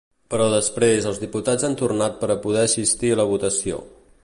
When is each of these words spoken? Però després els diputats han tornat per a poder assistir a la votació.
Però 0.33 0.45
després 0.53 1.07
els 1.09 1.19
diputats 1.23 1.67
han 1.69 1.77
tornat 1.83 2.17
per 2.23 2.29
a 2.31 2.39
poder 2.47 2.65
assistir 2.71 3.15
a 3.17 3.21
la 3.21 3.29
votació. 3.35 3.83